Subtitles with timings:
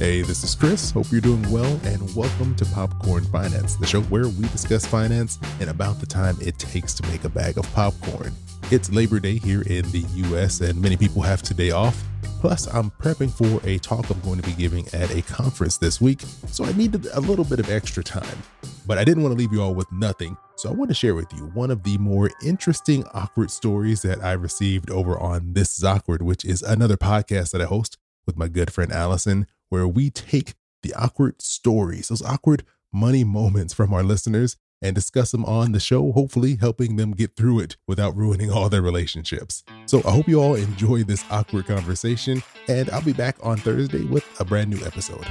[0.00, 0.90] Hey, this is Chris.
[0.90, 5.38] Hope you're doing well, and welcome to Popcorn Finance, the show where we discuss finance
[5.60, 8.32] and about the time it takes to make a bag of popcorn.
[8.70, 12.02] It's Labor Day here in the US, and many people have today off.
[12.40, 16.00] Plus, I'm prepping for a talk I'm going to be giving at a conference this
[16.00, 18.38] week, so I needed a little bit of extra time.
[18.86, 21.14] But I didn't want to leave you all with nothing, so I want to share
[21.14, 25.76] with you one of the more interesting awkward stories that I received over on This
[25.76, 29.88] is Awkward, which is another podcast that I host with my good friend Allison, where
[29.88, 35.44] we take the awkward stories, those awkward money moments from our listeners, and discuss them
[35.44, 39.62] on the show, hopefully helping them get through it without ruining all their relationships.
[39.86, 44.04] So I hope you all enjoy this awkward conversation, and I'll be back on Thursday
[44.04, 45.26] with a brand new episode.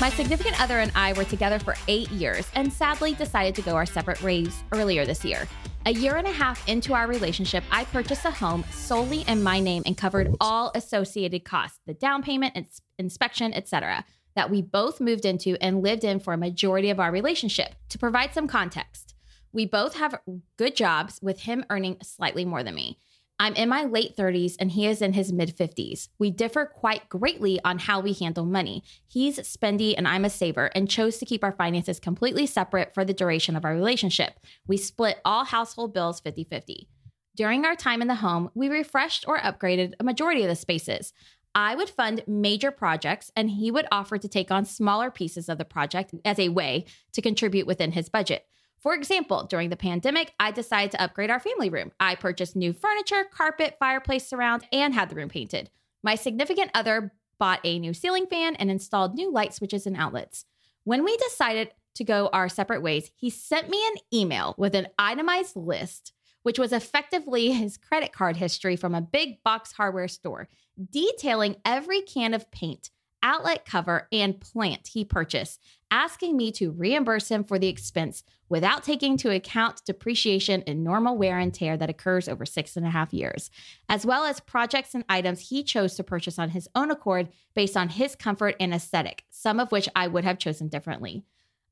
[0.00, 3.74] My significant other and I were together for eight years and sadly decided to go
[3.74, 5.48] our separate ways earlier this year.
[5.88, 9.58] A year and a half into our relationship, I purchased a home solely in my
[9.58, 14.04] name and covered all associated costs, the down payment, ins- inspection, etc.,
[14.36, 17.74] that we both moved into and lived in for a majority of our relationship.
[17.88, 19.14] To provide some context,
[19.50, 20.20] we both have
[20.58, 22.98] good jobs with him earning slightly more than me.
[23.40, 26.08] I'm in my late 30s and he is in his mid 50s.
[26.18, 28.82] We differ quite greatly on how we handle money.
[29.06, 33.04] He's spendy and I'm a saver and chose to keep our finances completely separate for
[33.04, 34.40] the duration of our relationship.
[34.66, 36.88] We split all household bills 50 50.
[37.36, 41.12] During our time in the home, we refreshed or upgraded a majority of the spaces.
[41.54, 45.58] I would fund major projects and he would offer to take on smaller pieces of
[45.58, 48.46] the project as a way to contribute within his budget.
[48.80, 51.92] For example, during the pandemic, I decided to upgrade our family room.
[51.98, 55.70] I purchased new furniture, carpet, fireplace surround, and had the room painted.
[56.02, 60.44] My significant other bought a new ceiling fan and installed new light switches and outlets.
[60.84, 64.88] When we decided to go our separate ways, he sent me an email with an
[64.98, 66.12] itemized list,
[66.42, 70.48] which was effectively his credit card history from a big box hardware store,
[70.90, 72.90] detailing every can of paint,
[73.22, 78.82] outlet cover, and plant he purchased, asking me to reimburse him for the expense without
[78.82, 82.90] taking into account depreciation and normal wear and tear that occurs over six and a
[82.90, 83.50] half years,
[83.88, 87.76] as well as projects and items he chose to purchase on his own accord based
[87.76, 91.24] on his comfort and aesthetic, some of which I would have chosen differently.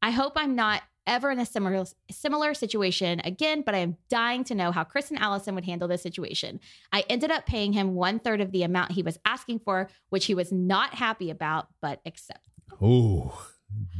[0.03, 4.45] I hope I'm not ever in a similar similar situation again, but I am dying
[4.45, 6.61] to know how Chris and Allison would handle this situation.
[6.93, 10.27] I ended up paying him one third of the amount he was asking for, which
[10.27, 12.43] he was not happy about, but accepted.
[12.81, 13.49] Oh,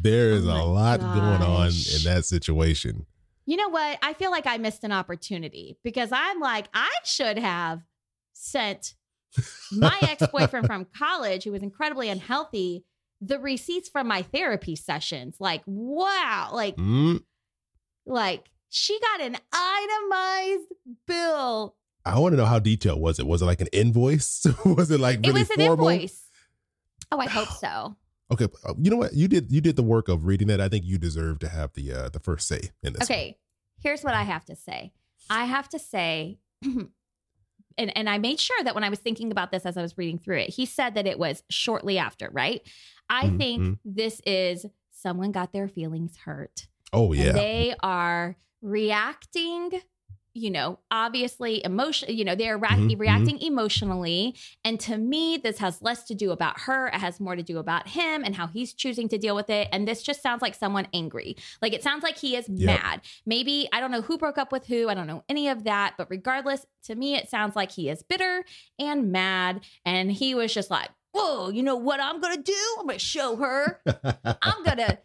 [0.03, 3.07] there is Oh a lot going on in that situation.
[3.45, 3.99] You know what?
[4.03, 7.83] I feel like I missed an opportunity because I'm like, I should have
[8.33, 8.95] sent
[9.73, 12.85] my ex boyfriend from college, who was incredibly unhealthy,
[13.21, 15.37] the receipts from my therapy sessions.
[15.39, 16.51] Like, wow.
[16.53, 17.23] Like, Mm,
[18.05, 20.73] like she got an itemized
[21.07, 21.77] bill.
[22.05, 23.27] I want to know how detailed was it?
[23.27, 24.47] Was it like an invoice?
[24.65, 25.89] was it like it really was an formal?
[25.89, 26.23] invoice.
[27.13, 27.97] Oh, I hope so.
[28.33, 29.15] Okay, uh, you know what?
[29.15, 30.61] You did you did the work of reading that.
[30.61, 33.09] I think you deserve to have the uh the first say in this.
[33.09, 33.19] one.
[33.19, 33.39] Okay,
[33.79, 34.93] here's what I have to say.
[35.31, 36.91] I have to say, and
[37.79, 40.19] and I made sure that when I was thinking about this as I was reading
[40.19, 42.63] through it, he said that it was shortly after, right?
[43.09, 46.67] I Mhm, think this is someone got their feelings hurt.
[46.93, 47.33] Oh And yeah.
[47.35, 49.71] they are reacting,
[50.37, 54.35] you know, obviously emotion, you know, they're ra- Mhm, reacting emotionally.
[54.65, 56.89] And to me, this has less to do about her.
[56.89, 59.69] It has more to do about him and how he's choosing to deal with it.
[59.73, 61.37] And this just sounds like someone angry.
[61.63, 62.81] Like it sounds like he is Yep.
[62.83, 63.01] mad.
[63.25, 64.89] Maybe I don't know who broke up with who.
[64.89, 65.95] I don't know any of that.
[65.97, 68.45] But regardless, to me, it sounds like he is bitter
[68.79, 69.65] and mad.
[69.85, 72.77] And he was just like, whoa, you know what I'm going to do?
[72.79, 73.81] I'm going to show her.
[74.43, 74.99] I'm gonna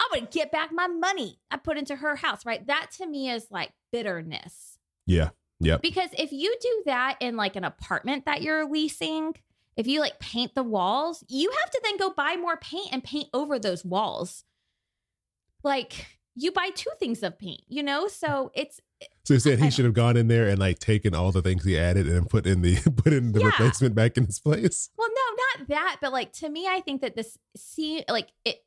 [0.00, 2.66] I'm gonna get back my money I put into her house, right?
[2.66, 4.78] That to me is like bitterness.
[5.06, 5.30] yeah.
[5.60, 5.82] Yep.
[5.82, 9.34] Because if you do that in like an apartment that you're leasing,
[9.76, 13.02] if you like paint the walls, you have to then go buy more paint and
[13.02, 14.44] paint over those walls.
[15.62, 18.08] Like you buy two things of paint, you know?
[18.08, 18.80] So it's
[19.24, 21.64] So you said he should have gone in there and like taken all the things
[21.64, 23.46] he added and put in the put in the Yeah.
[23.46, 24.90] replacement back in his place.
[24.98, 28.63] Well, no, not that, but like to me, I think that this see like it.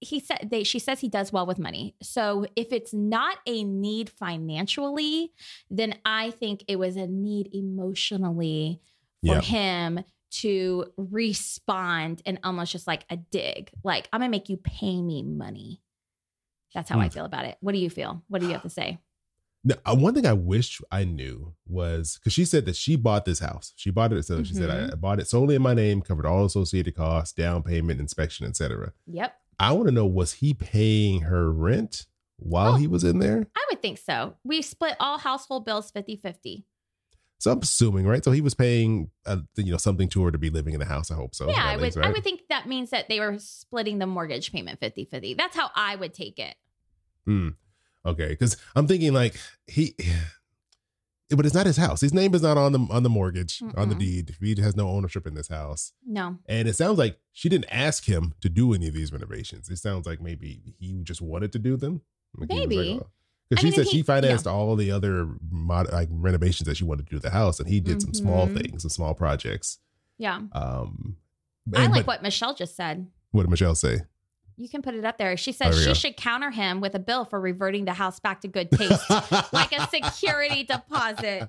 [0.00, 0.64] He said they.
[0.64, 1.94] She says he does well with money.
[2.02, 5.32] So if it's not a need financially,
[5.70, 8.80] then I think it was a need emotionally
[9.24, 9.40] for Yeah.
[9.42, 10.00] him
[10.42, 15.22] to respond and almost just like a dig, like I'm gonna make you pay me
[15.22, 15.82] money.
[16.74, 17.14] That's how I Hmm.
[17.14, 17.56] feel about it.
[17.60, 18.22] What do you feel?
[18.28, 19.00] What do you have to say?
[19.64, 23.24] No, uh, one thing I wish I knew was because she said that she bought
[23.26, 23.74] this house.
[23.76, 24.22] She bought it.
[24.22, 24.70] So she said.
[24.70, 28.46] I, I bought it solely in my name, covered all associated costs, down payment, inspection,
[28.46, 28.92] etc.
[29.06, 29.34] Yep.
[29.60, 32.06] I want to know was he paying her rent
[32.38, 32.76] while Oh.
[32.76, 33.46] he was in there?
[33.54, 34.34] I would think so.
[34.42, 36.64] We split all household bills 50 50.
[37.38, 38.22] So I'm assuming, right?
[38.22, 40.86] So he was paying, uh, you know, something to her to be living in the
[40.86, 41.10] house.
[41.10, 41.48] I hope so.
[41.48, 44.52] yeah, I would least, I would think that means that they were splitting the mortgage
[44.52, 45.36] payment 50-50.
[45.38, 46.54] That's how I would take it.
[47.26, 47.48] Hmm.
[48.04, 49.36] Okay, because I'm thinking like
[49.66, 49.94] he,
[51.36, 52.00] but it's not his house.
[52.00, 54.36] His name is not on the on the mortgage on the deed.
[54.40, 56.38] He has no ownership in this house, No.
[56.46, 59.68] and it sounds like she didn't ask him to do any of these renovations.
[59.68, 62.02] It sounds like maybe he just wanted to do them.
[62.36, 62.76] Like Maybe.
[62.76, 63.06] like, oh.
[63.48, 66.76] Because she mean, said if she he- financed all the other mod, like renovations that
[66.76, 68.60] she wanted to do to the house, and he did some small Mhm.
[68.62, 69.78] things, some small projects.
[70.18, 70.40] Yeah.
[70.52, 71.16] Um,
[71.74, 73.08] I like but what Michelle just said.
[73.32, 74.02] what did Michelle say?
[74.60, 75.36] You can put it up there.
[75.36, 75.94] She said there she go.
[75.94, 79.08] should counter him with a bill for reverting the house back to good taste,
[79.52, 81.48] like a security deposit.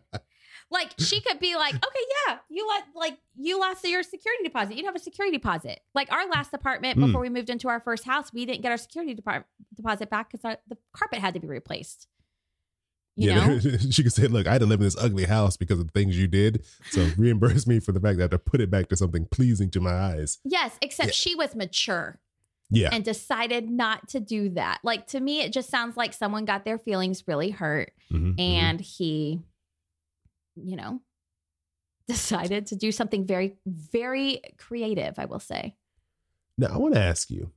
[0.69, 4.77] Like she could be like, okay, yeah, you let like you lost your security deposit.
[4.77, 5.81] You'd have a security deposit.
[5.93, 7.07] Like our last apartment Hmm.
[7.07, 10.31] before we moved into our first house, we didn't get our security depart- deposit back
[10.31, 12.07] because the carpet had to be replaced.
[13.17, 13.59] You yeah, know,
[13.91, 15.91] she could say, "Look, I had to live in this ugly house because of the
[15.91, 16.63] things you did.
[16.91, 19.25] So reimburse me for the fact that I had to put it back to something
[19.29, 21.13] pleasing to my eyes." yes, except Yeah.
[21.13, 22.21] she was mature
[22.71, 24.79] Yeah, and decided not to do that.
[24.83, 28.39] Like to me, it just sounds like someone got their feelings really hurt Mhm, mhm.
[28.39, 29.41] and he
[30.55, 31.01] you know
[32.07, 35.75] decided to do something very very creative i will say
[36.57, 37.49] now I want to ask you.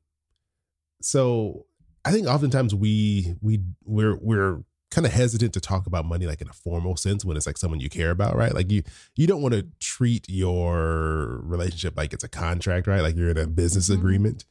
[1.03, 1.67] So
[2.05, 6.41] I think oftentimes we we we're we're kind of hesitant to talk about money like
[6.41, 8.55] in a formal sense when it's like someone you care about, right?
[8.55, 8.83] Like you
[9.17, 13.01] you don't want to treat your relationship like it's a contract, right?
[13.03, 13.95] Like you're in a business Mhm.
[13.99, 14.45] agreement.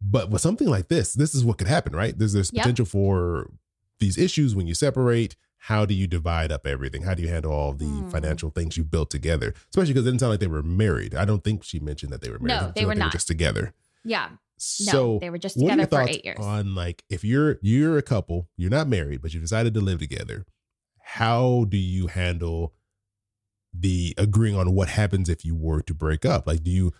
[0.00, 2.16] But with something like this, this is what could happen, right?
[2.16, 2.62] There's there's Yep.
[2.62, 3.50] potential for
[3.98, 5.34] these issues when you separate.
[5.62, 7.02] How do you divide up everything?
[7.02, 8.08] How do you handle all the Hmm.
[8.08, 9.54] financial things you built together?
[9.70, 11.16] Especially because it didn't sound like they were married.
[11.16, 12.60] I don't think she mentioned that they were married.
[12.66, 13.10] No, they were not.
[13.12, 13.74] just together.
[14.04, 17.02] yeah no So they were just what are together your for eight years on like
[17.10, 20.44] if you're you're a couple, you're not married, but you decided to live together?
[21.00, 22.72] How do you handle
[23.74, 26.46] the agreeing on what happens if you were to break up?
[26.46, 26.92] Like, do you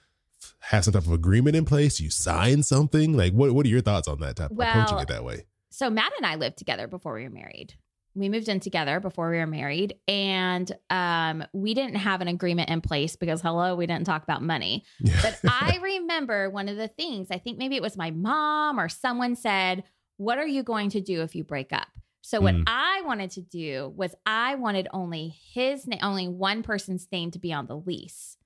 [0.60, 2.00] have some type of agreement in place?
[2.00, 3.16] You sign something?
[3.16, 5.44] Like, what what are your thoughts on that type of approaching it that way?
[5.70, 7.74] so matt and i lived together before we were married
[8.14, 12.70] we moved in together before we were married and um, we didn't have an agreement
[12.70, 14.82] in place because hello we didn't talk about money
[15.22, 18.88] But I remember one of the things, I think maybe it was my mom or
[18.88, 19.84] someone said,
[20.16, 21.86] What are you going to do if you break up?
[22.22, 22.64] So what Mm.
[22.66, 27.38] I wanted to do was I wanted only his name, only one person's name to
[27.38, 28.37] be on the lease.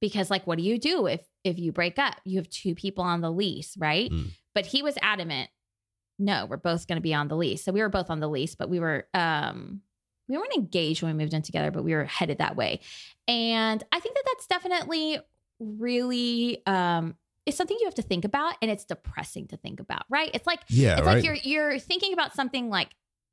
[0.00, 2.16] Because like what do you do if if you break up?
[2.24, 4.10] You have two people on the lease, right?
[4.10, 4.30] Mm.
[4.54, 5.50] But he was adamant,
[6.18, 7.64] no, we're both going to be on the lease.
[7.64, 9.82] So we were both on the lease, but we were um
[10.28, 12.80] we weren't engaged when we moved in together, but we were headed that way.
[13.28, 15.18] And I think that that's definitely
[15.58, 17.14] really um
[17.46, 20.30] it's something you have to think about and it's depressing to think about, right?
[20.34, 21.14] It's like yeah, it's right.
[21.16, 22.90] like you're you're thinking about something like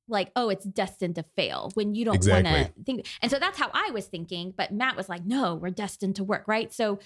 [0.07, 2.51] like oh it's destined to fail when you don't Exactly.
[2.51, 5.55] want to think and so that's how i was thinking but matt was like no
[5.55, 6.73] we're destined to work right?
[6.73, 6.99] So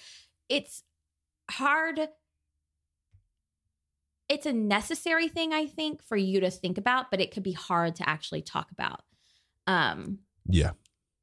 [0.48, 0.82] it's
[1.50, 2.08] hard.
[4.28, 7.52] It's a necessary thing i think for you to think about but it could be
[7.52, 9.02] hard to actually talk about.
[9.66, 10.18] Um
[10.50, 10.70] yeah,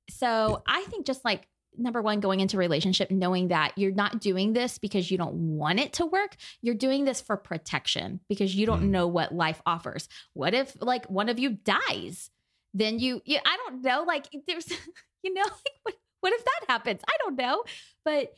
[0.09, 4.53] so I think just like number one, going into relationship, knowing that you're not doing
[4.53, 6.35] this because you don't want it to work.
[6.61, 8.89] You're doing this for protection because you don't Mm.
[8.89, 10.07] know what life offers.
[10.33, 12.29] What if like one of you dies?
[12.73, 14.03] Then you, you I don't know.
[14.03, 14.67] Like there's,
[15.23, 17.01] you know, like what, what if that happens?
[17.07, 17.63] I don't know.
[18.03, 18.33] But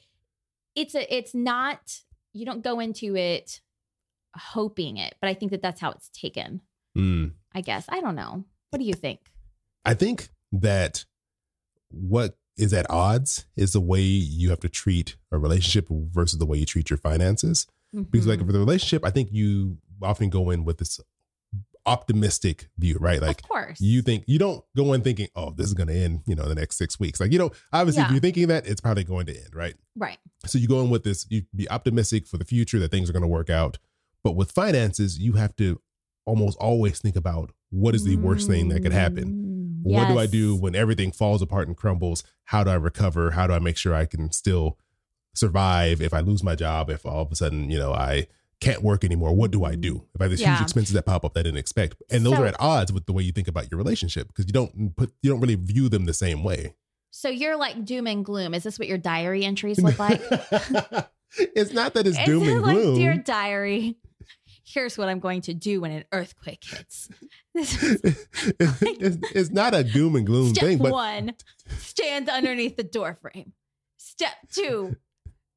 [0.76, 1.80] it's a, it's not,
[2.34, 3.62] you don't go into it
[4.36, 6.62] hoping it, but I think that that's how it's taken.
[6.98, 7.32] Mm.
[7.56, 7.86] I guess.
[7.90, 8.44] I don't know.
[8.70, 9.20] What do you think?
[9.86, 11.06] I think that
[11.90, 16.46] what is at odds is the way you have to treat a relationship versus the
[16.46, 17.68] way you treat your finances.
[18.12, 18.48] Because like Mhm.
[18.48, 21.00] for the relationship, I think you often go in with this
[21.86, 23.22] optimistic view, right?
[23.22, 23.80] Like of course.
[23.80, 26.44] you think you don't go in thinking, oh, this is going to end, you know,
[26.44, 27.20] in the next six weeks.
[27.20, 29.76] Like you know, obviously, if you're thinking that, it's probably going to end, right?
[29.96, 30.18] right.
[30.46, 33.14] So you go in with this, you be optimistic for the future that things are
[33.14, 33.78] going to work out.
[34.24, 35.80] But with finances, you have to
[36.26, 39.47] almost always think about what is the worst thing that could happen.
[39.88, 42.24] Mm, What do I do when everything falls apart and crumbles?
[42.46, 43.32] How do I recover?
[43.32, 44.78] How do I make sure I can still
[45.34, 46.90] survive if I lose my job?
[46.90, 48.28] If all of a sudden, you know, I
[48.60, 50.04] can't work anymore, what do I do?
[50.16, 52.36] If I have these huge expenses that pop up that I didn't expect, and those
[52.36, 54.96] So- are at odds with the way you think about your relationship because you don't
[54.96, 56.74] put you don't really view them the same way.
[57.12, 58.54] So you're like doom and gloom.
[58.54, 60.22] Is this what your diary entries look like?
[61.38, 62.96] it's not that it's Is doom it and like, gloom.
[62.98, 63.96] dear diary?
[64.64, 67.10] Here's what I'm going to do when an earthquake hits.
[67.58, 67.78] Is
[68.60, 71.34] it's, it's not a doom and gloom step thing, but one:
[71.80, 73.54] stand underneath the door frame.
[73.98, 74.96] Step two: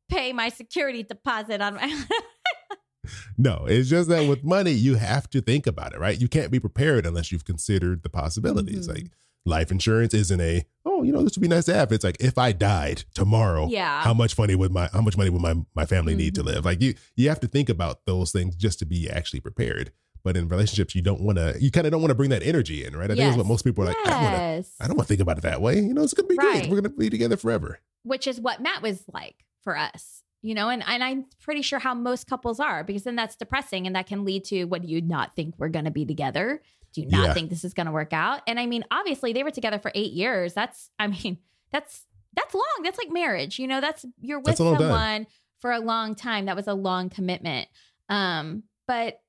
[0.08, 2.04] pay my security deposit on my.
[3.38, 6.20] no, it's just that with money, you have to think about it, right?
[6.20, 8.86] You can't be prepared unless you've considered the possibilities.
[8.88, 8.94] Mhm.
[8.94, 9.06] Like
[9.46, 11.90] life insurance isn't a oh you know this would be nice to have.
[11.92, 14.02] It's like if I died tomorrow, Yeah.
[14.02, 16.46] how much money would my how much money would my my family need to Mhm.
[16.46, 16.64] live?
[16.64, 19.92] Like you you have to think about those things just to be actually prepared.
[20.22, 21.56] But in relationships, you don't want to.
[21.58, 23.04] You kind of don't want to bring that energy in, right?
[23.10, 23.96] I think that's what most people are like.
[24.06, 24.40] I don't want to.
[24.42, 24.74] yes.
[24.80, 25.76] I don't want to think about it that way.
[25.80, 26.62] You know, it's gonna be Right.
[26.62, 26.70] good.
[26.70, 27.80] We're gonna be together forever.
[28.02, 31.78] which is what Matt was like for us, you know, and, and I'm pretty sure
[31.78, 34.88] how most couples are because then that's depressing and that can lead to what do
[34.88, 36.62] you not think we're going to be together?
[36.94, 37.34] Do you not Yeah.
[37.34, 38.40] think this is going to work out?
[38.46, 40.54] And I mean, obviously they were together for eight years.
[40.54, 41.38] That's, I mean,
[41.72, 42.80] that's, that's long.
[42.82, 44.82] That's like marriage, you know, that's, you're with That's long time.
[44.82, 45.26] someone
[45.60, 46.46] for a long time.
[46.46, 47.68] That was a long commitment.
[48.08, 49.20] Um, but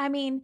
[0.00, 0.42] I mean,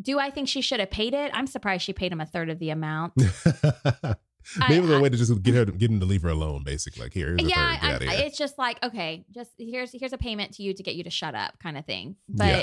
[0.00, 1.30] do I think she should have paid it?
[1.34, 3.14] I'm surprised she paid him a third of the amount.
[4.68, 6.62] Maybe the way to just get her, get him to leave her alone.
[6.64, 8.02] Basically, like here, here's yeah, third.
[8.04, 8.26] I- I- here.
[8.26, 11.10] it's just like okay, just here's here's a payment to you to get you to
[11.10, 12.16] shut up, kind of thing.
[12.28, 12.62] But Yeah.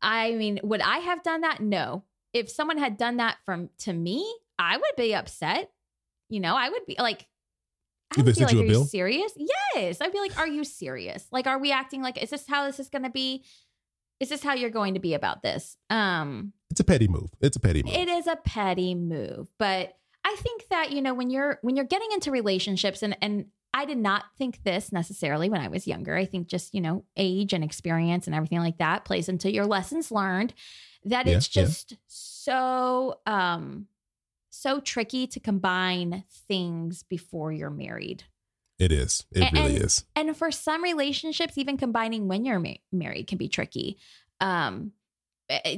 [0.00, 1.60] I mean, would I have done that?
[1.60, 2.04] No.
[2.32, 4.24] If someone had done that from to me,
[4.58, 5.72] I would be upset.
[6.28, 7.26] You know, I would be like,
[8.16, 8.82] I would be like, are bill?
[8.82, 9.32] you serious?
[9.74, 11.26] Yes, I'd be like, are you serious?
[11.32, 13.44] Like, are we acting like is this how this is going to be?
[14.20, 15.76] Is this how you're going to be about this?
[15.90, 17.30] Um, It's a petty move.
[17.40, 17.94] It's a petty move.
[17.94, 21.84] it is a petty move, but I think that you know when you're when you're
[21.84, 26.16] getting into relationships and and I did not think this necessarily when I was younger.
[26.16, 29.66] I think just you know age and experience and everything like that plays into your
[29.66, 30.54] lessons learned.
[31.04, 31.62] That Yeah, it's yeah.
[31.62, 33.86] just so um
[34.50, 38.24] so tricky to combine things before you're married.
[38.78, 39.24] It is.
[39.32, 40.04] It And- really is.
[40.14, 43.96] And for some relationships, even combining when you're ma- married can be tricky.
[44.40, 44.92] Um,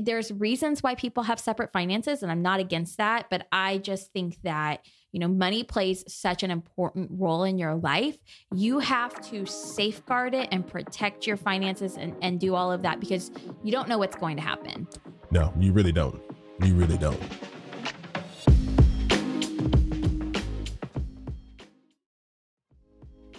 [0.01, 3.27] there's reasons why people have separate finances, and I'm not against that.
[3.29, 4.81] But I just think that,
[5.13, 8.17] you know, money plays such an important role in your life.
[8.55, 12.99] You have to safeguard it and protect your finances and, and do all of that
[12.99, 13.31] because
[13.63, 14.89] you don't know what's going to happen.
[15.31, 16.21] No, you really don't.
[16.65, 17.21] You really don't.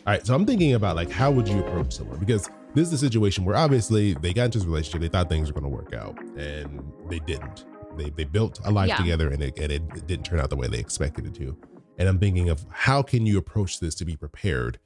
[0.10, 2.94] All right, so I'm thinking about like how would you approach someone because this is
[2.94, 5.78] a situation where obviously they got into this relationship, they thought things were going to
[5.78, 7.66] work out, and they didn't.
[7.96, 8.96] They they built a life Yeah.
[8.96, 11.56] together, and it and it, it didn't turn out the way they expected it to.
[12.00, 14.80] And I'm thinking of how can you approach this to be prepared,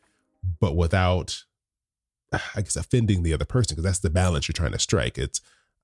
[0.59, 1.45] but without,
[2.33, 5.17] I guess, offending the other person because that's the balance you're trying to strike.
[5.17, 5.39] It's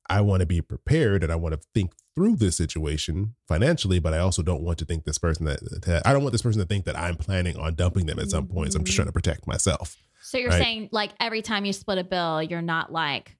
[0.09, 4.13] I want to be prepared and I want to think through this situation financially, but
[4.13, 6.61] I also don't want to think this person that, that I don't want this person
[6.61, 8.73] to think that I'm planning on dumping them at some point.
[8.73, 9.15] So I'm just trying to mm-hmm.
[9.15, 9.97] protect myself.
[10.21, 10.61] So you're Right.
[10.61, 13.37] saying like every time you split a bill, you're not like,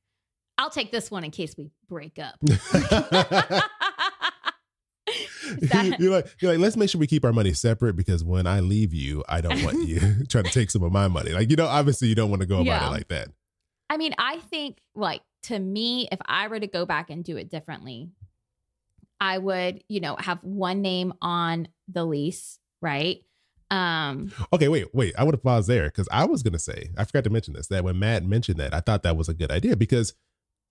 [0.58, 2.36] I'll take this one in case we break up.
[5.62, 8.46] That- you're like, you're like, let's make sure we keep our money separate because when
[8.46, 10.00] I leave you, I don't want you
[10.30, 11.32] trying to take some of my money.
[11.32, 12.88] Like, you know, obviously you don't want to go about Yeah.
[12.88, 13.30] it like that.
[13.90, 17.38] I mean, I think like to me, if I were to go back and do
[17.38, 18.10] it differently,
[19.22, 23.22] I would, you know, have one name on the lease, right?
[23.72, 25.14] Um, Okay, wait, wait.
[25.18, 27.54] I want to pause there because I was going to say, I forgot to mention
[27.54, 30.14] this, that when Matt mentioned that, I thought that was a good idea because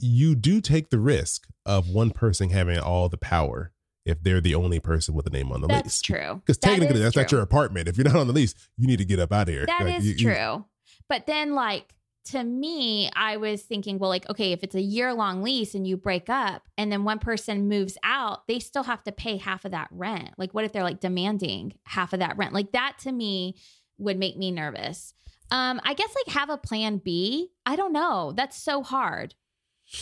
[0.00, 3.72] you do take the risk of one person having all the power
[4.06, 6.00] if they're the only person with a name on the that's lease.
[6.02, 6.36] true.
[6.44, 7.88] Because technically, is that's not your apartment.
[7.88, 9.66] If you're not on the lease, you need to get up out of here.
[9.66, 10.64] That Like, is you- you- true.
[11.08, 11.94] But then, like,
[12.26, 15.86] to me, I was thinking, well, like, okay, if it's a year long lease and
[15.86, 19.64] you break up and then one person moves out, they still have to pay half
[19.64, 20.30] of that rent.
[20.36, 22.52] Like, what if they're like demanding half of that rent?
[22.52, 23.56] Like, that to me
[23.96, 25.14] would make me nervous.
[25.50, 27.48] Um, I guess like have a plan B.
[27.64, 28.34] I don't know.
[28.36, 29.34] That's so hard.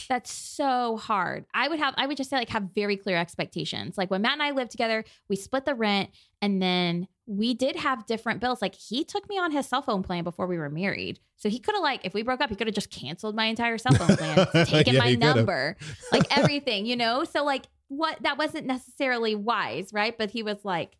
[0.08, 1.44] That's so hard.
[1.54, 3.96] I would have, I would just say, like, have very clear expectations.
[3.96, 6.10] Like, when Matt and I lived together, we split the rent
[6.42, 8.62] and then we did have different bills.
[8.62, 11.18] Like, he took me on his cell phone plan before we were married.
[11.36, 13.46] So he could have, like, if we broke up, he could have just canceled my
[13.46, 15.76] entire cell phone plan, taken Yeah, my number,
[16.12, 17.24] like everything, you know?
[17.24, 20.16] So, like, what that wasn't necessarily wise, right?
[20.16, 20.96] But he was like,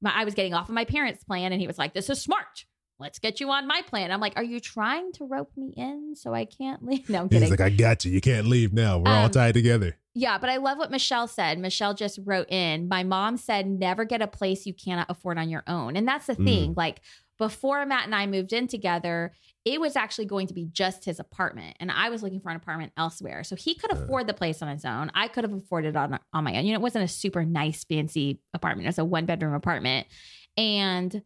[0.00, 2.20] my, I was getting off of my parents' plan and he was like, this is
[2.20, 2.66] smart.
[2.98, 4.12] Let's get you on my plan.
[4.12, 7.08] I'm like, are you trying to rope me in so I can't leave?
[7.10, 8.12] No, I'm He's like, I got you.
[8.12, 8.98] You can't leave now.
[8.98, 9.96] We're all Um, tied together.
[10.14, 11.58] Yeah, but I love what Michelle said.
[11.58, 15.48] Michelle just wrote in, my mom said, never get a place you cannot afford on
[15.48, 15.96] your own.
[15.96, 16.44] And that's the Mm.
[16.44, 16.74] thing.
[16.76, 17.00] Like
[17.38, 19.32] before Matt and I moved in together,
[19.64, 21.76] it was actually going to be just his apartment.
[21.80, 23.42] And I was looking for an apartment elsewhere.
[23.42, 25.10] So he could afford the place on his own.
[25.14, 26.66] I could have afforded it on, on my own.
[26.66, 28.86] You know, it wasn't a super nice, fancy apartment.
[28.86, 30.08] It was a one bedroom apartment.
[30.56, 31.22] And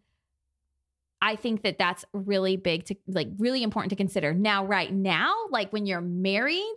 [1.21, 4.33] I think that that's really big to like really important to consider.
[4.33, 6.75] Now, right now, like when you're married,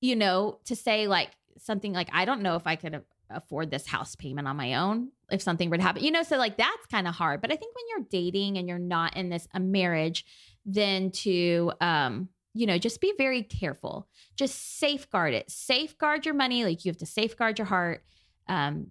[0.00, 3.86] you know, to say like something like, I don't know if I could afford this
[3.86, 6.86] house payment on my own if something were to happen, you know, so like that's
[6.90, 7.40] kind of hard.
[7.40, 10.24] But I think when you're dating and you're not in this a marriage,
[10.64, 14.08] then to, um, you know, just be very careful.
[14.36, 15.50] Just safeguard it.
[15.50, 16.64] Safeguard your money.
[16.64, 18.04] Like you have to safeguard your heart.
[18.48, 18.88] Um,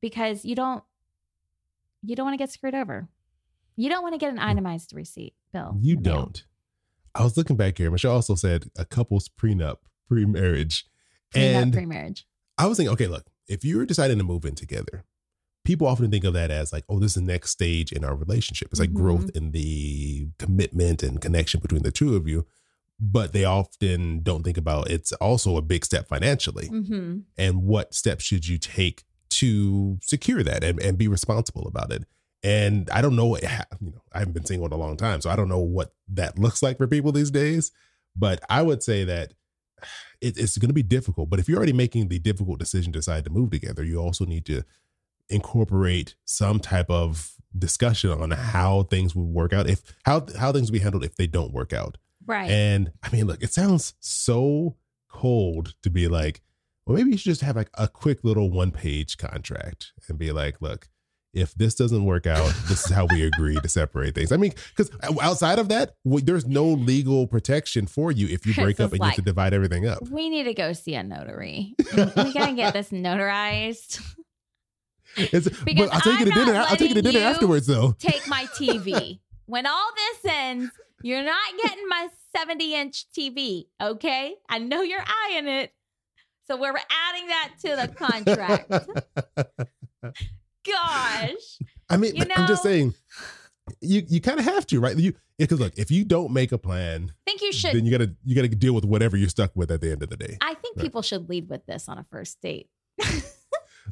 [0.00, 0.82] because you don't
[2.02, 3.08] you don't want to get screwed over.
[3.76, 5.76] You don't want to get an itemized receipt bill.
[5.80, 6.14] You the mail.
[6.14, 6.44] don't.
[7.14, 7.90] I was looking back here.
[7.90, 10.84] Michelle also said a couple's prenup, pre-marriage,
[11.34, 12.26] Prenup, and pre-marriage.
[12.58, 15.04] I was thinking, okay, look, if you're deciding to move in together,
[15.64, 18.14] people often think of that as like, oh, this is the next stage in our
[18.14, 18.68] relationship.
[18.70, 18.94] It's like Mhm.
[18.94, 22.46] growth in the commitment and connection between the two of you.
[22.98, 26.68] But they often don't think about it's also a big step financially.
[26.68, 27.18] Mm-hmm.
[27.36, 32.04] And what steps should you take to secure that and, and be responsible about it?
[32.42, 33.42] And I don't know, you
[33.90, 36.38] know, I haven't been single in a long time, so I don't know what that
[36.38, 37.70] looks like for people these days.
[38.14, 39.34] But I would say that
[40.20, 41.30] it, it's going to be difficult.
[41.30, 44.24] But if you're already making the difficult decision to decide to move together, you also
[44.24, 44.62] need to
[45.28, 50.70] incorporate some type of discussion on how things would work out if how how things
[50.70, 51.98] will be handled if they don't work out.
[52.24, 52.50] Right.
[52.50, 54.76] And I mean, look, it sounds so
[55.08, 56.42] cold to be like,
[56.86, 60.32] well, maybe you should just have like a quick little one page contract and be
[60.32, 60.88] like, look,
[61.36, 64.32] if this doesn't work out, this is how we agree to separate things.
[64.32, 64.90] I mean, because
[65.22, 69.04] outside of that, there's no legal protection for you if you break up and you
[69.06, 70.02] have to divide everything up.
[70.08, 71.74] we need to go see a notary.
[71.94, 74.02] we gotta get this notarized.
[75.18, 76.58] It's, Because but I'll take you to I'm dinner.
[76.58, 77.92] I'll take you to dinner you- afterwards, though.
[77.98, 79.20] Take my TV.
[79.46, 80.70] when all this ends,
[81.02, 83.64] you're not getting my 70 inch TV.
[83.80, 85.72] Okay, I know you're eyeing it,
[86.46, 88.70] so we're adding that to the contract.
[90.66, 91.58] Gosh,
[91.88, 92.94] I mean, You but I'm just saying,
[93.80, 94.96] you you kind of have to, right?
[94.96, 97.74] You because look, if you don't make a plan, I think you should.
[97.74, 100.08] then you gotta you gotta deal with whatever you're stuck with at the end of
[100.10, 100.36] the day.
[100.40, 100.82] I think Right.
[100.84, 102.68] people should lead with this on a first date.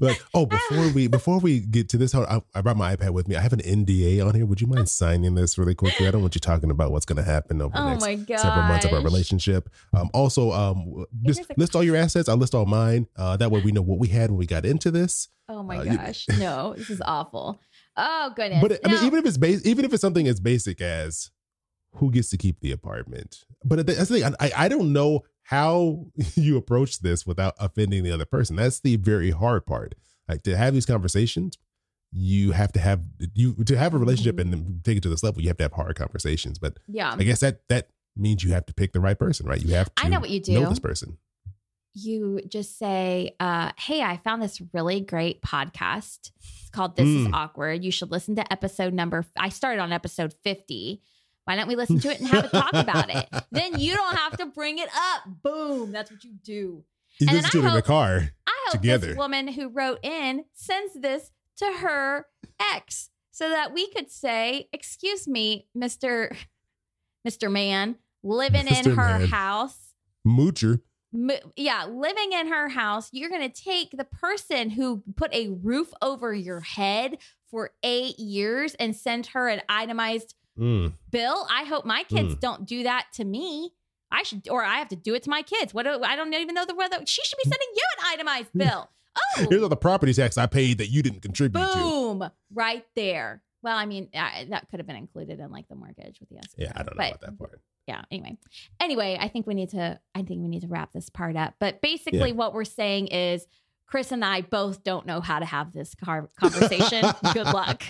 [0.00, 3.28] Like, oh, before we before we get to this, I, I brought my iPad with
[3.28, 3.36] me.
[3.36, 4.46] I have an NDA on here.
[4.46, 6.06] Would you mind signing this really quickly?
[6.08, 8.16] I don't want you talking about what's going to happen over the Oh next my
[8.36, 9.68] several months of our relationship.
[9.92, 12.28] Um, also, um, just a- list all your assets.
[12.28, 13.06] I'll list all mine.
[13.16, 15.28] Uh, that way we know what we had when we got into this.
[15.48, 16.26] Oh my Uh, you- gosh!
[16.38, 17.60] no, this is awful.
[17.96, 18.60] Oh goodness!
[18.62, 21.30] But I mean, even if it's base, even if it's something as basic as
[21.96, 23.44] who gets to keep the apartment.
[23.64, 24.34] But that's the thing.
[24.40, 28.56] I, I don't know how you approach this without offending the other person.
[28.56, 29.94] That's the very hard part.
[30.28, 31.58] Like to have these conversations,
[32.12, 33.02] you have to have
[33.34, 35.42] you to have a relationship and then take it to this level.
[35.42, 36.58] You have to have hard conversations.
[36.58, 39.60] But yeah, I guess that that means you have to pick the right person, right?
[39.60, 40.04] You have to.
[40.04, 40.60] I know what you do.
[40.60, 41.18] Know this person.
[41.92, 46.30] you just say, uh, "Hey, I found this really great podcast.
[46.60, 47.34] It's called This Is Mm.
[47.34, 47.84] Awkward.
[47.84, 49.24] You should listen to episode number.
[49.36, 51.02] I started on episode fifty.
[51.44, 53.28] Why don't we listen to it and have a talk about it?
[53.52, 55.42] Then you don't have to bring it up.
[55.42, 55.92] Boom.
[55.92, 56.84] That's what you do.
[57.18, 58.30] You And listen to I it in the car.
[58.46, 59.06] I hope Together.
[59.08, 62.26] this woman who wrote in sends this to her
[62.72, 66.34] ex so that we could say, "Excuse me, Mister
[67.24, 69.28] Mister Man, living in her Man.
[69.28, 69.94] house."
[70.26, 70.80] Moocher.
[71.12, 75.50] Mo- yeah, living in her house, you're going to take the person who put a
[75.50, 80.92] roof over your head for eight years and send her an itemized Mm.
[81.10, 81.46] bill.
[81.50, 82.40] I hope my kids mm.
[82.40, 83.72] don't do that to me.
[84.10, 85.74] I should, or I have to do it to my kids.
[85.74, 85.84] What?
[85.84, 87.52] Do, I don't even know the whether she should be mm.
[87.52, 88.58] sending you an itemized mm.
[88.68, 88.90] bill.
[89.16, 91.74] Oh, Here's all the property tax I paid that you didn't contribute to.
[91.78, 93.42] boom, right there.
[93.62, 96.36] Well, I mean, I, that could have been included in like the mortgage with the
[96.38, 96.64] escrow.
[96.64, 97.60] Yeah, I don't know But- about that part.
[97.86, 98.38] yeah anyway
[98.80, 101.52] anyway i think we need to i think we need to wrap this part up
[101.60, 103.46] but basically what we're saying is
[103.86, 107.82] chris and i both don't know how to have this car- conversation good luck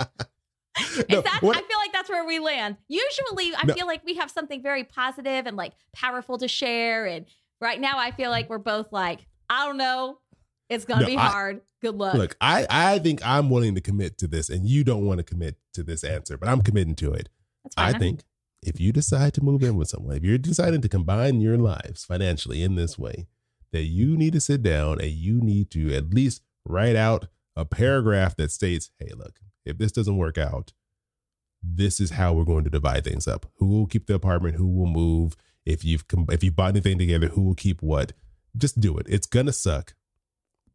[0.80, 2.76] Is No, that, what- i feel like that's where we land.
[2.88, 3.74] Usually i No.
[3.74, 7.26] feel like we have something very positive and like powerful to share and
[7.60, 10.18] right now i feel like we're both like i don't know.
[10.70, 11.60] It's gonna No, be I- hard.
[11.82, 12.14] Good luck.
[12.14, 15.22] Look, I, I think I'm willing to commit to this, and you don't want to
[15.24, 17.28] commit to this answer, but I'm committing to it.
[17.76, 18.22] I think
[18.62, 22.06] if you decide to move in with someone, if you're deciding to combine your lives
[22.06, 23.26] financially in this way,
[23.72, 27.66] that you need to sit down and you need to at least write out a
[27.66, 30.72] paragraph that states, hey, look, if this doesn't work out,
[31.66, 33.46] this is how we're going to divide things up.
[33.56, 34.56] Who will keep the apartment?
[34.56, 35.36] Who will move?
[35.64, 38.12] If you've if you bought anything together, who will keep what?
[38.56, 39.06] Just do it.
[39.08, 39.94] It's gonna suck,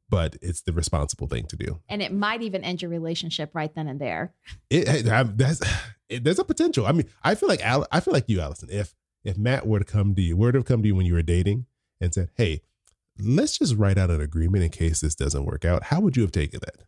[0.10, 1.80] but it's the responsible thing to do.
[1.88, 4.34] and it might even end your relationship right then and there
[4.69, 5.62] It, I'm- that's
[6.10, 6.88] it, there's a potential.
[6.88, 8.69] I mean, I feel like Al, I feel like you, Allison.
[8.71, 11.06] If if Matt were to come to you, were to have come to you when
[11.06, 11.65] you were dating
[12.02, 12.62] and said, "Hey,
[13.19, 16.23] let's just write out an agreement in case this doesn't work out," how would you
[16.23, 16.86] have taken that?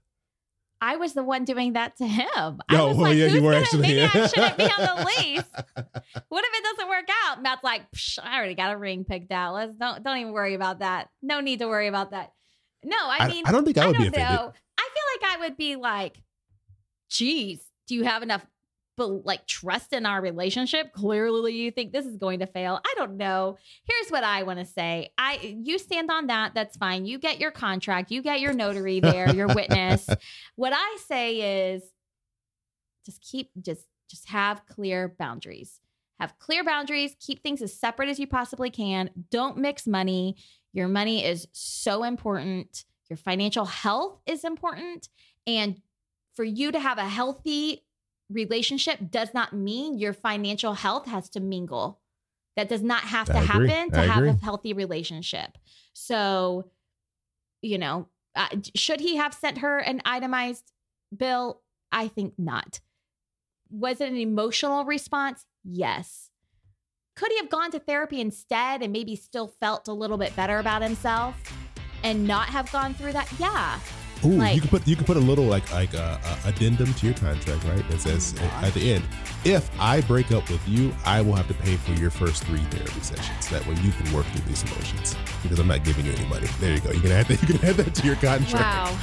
[0.83, 2.27] I was the one doing that to him.
[2.67, 4.79] I Oh, was well, like, yeah, you were gonna, actually- maybe I shouldn't be on
[4.79, 5.43] the lease.
[6.27, 7.41] What if it doesn't work out?
[7.41, 9.53] Matt's like, Psh, I already got a ring picked out.
[9.53, 11.09] Let's don't don't even worry about that.
[11.21, 12.31] No need to worry about that.
[12.83, 14.29] No, I, I, mean, I don't think I I would don't be offended.
[14.39, 14.53] know.
[14.77, 16.17] I feel like I would be like,
[17.09, 18.45] geez, do you have enough
[18.97, 22.79] but like trust in our relationship clearly you think this is going to fail.
[22.85, 23.57] I don't know.
[23.83, 25.11] Here's what i want to say.
[25.17, 27.05] I you stand on that that's fine.
[27.05, 30.07] You get your contract you get your notary there your witness.
[30.55, 31.83] What i say is
[33.05, 35.79] just keep just just have clear boundaries.
[36.19, 39.09] Have clear boundaries keep things as separate as you possibly can.
[39.29, 40.35] Don't mix money.
[40.73, 42.85] Your money is so important.
[43.09, 45.09] Your financial health is important.
[45.47, 45.81] And
[46.35, 47.83] for you to have a healthy
[48.31, 51.99] relationship does not mean your financial health has to mingle.
[52.57, 54.29] That does not have to happen to I have agree.
[54.29, 55.57] a healthy relationship.
[55.93, 56.69] So,
[57.61, 60.71] you know, uh, should he have sent her an itemized
[61.15, 61.61] bill?
[61.91, 62.81] I think not.
[63.69, 65.45] Was it an emotional response?
[65.63, 66.29] Yes.
[67.15, 70.59] Could he have gone to therapy instead and maybe still felt a little bit better
[70.59, 71.35] about himself
[72.03, 73.31] and not have gone through that?
[73.39, 73.79] Yeah.
[74.23, 76.93] Ooh, like, you can put you can put a little like like uh, uh, addendum
[76.93, 77.87] to your contract, right?
[77.89, 79.03] That says at the end,
[79.43, 82.59] if I break up with you, I will have to pay for your first three
[82.69, 83.49] therapy sessions.
[83.49, 86.47] That way, you can work through these emotions because I'm not giving you any money.
[86.59, 86.91] There you go.
[86.91, 87.41] You can add that.
[87.41, 88.53] You can add that to your contract.
[88.53, 88.97] Wow.